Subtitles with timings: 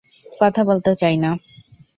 [0.41, 1.31] কথা বলতে চাই না।